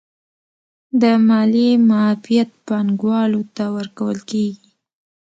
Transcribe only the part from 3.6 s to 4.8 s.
ورکول کیږي